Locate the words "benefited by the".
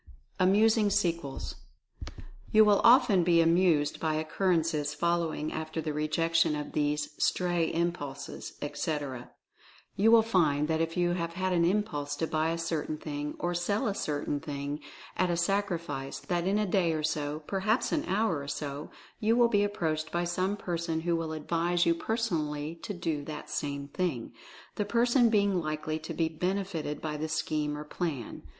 26.27-27.29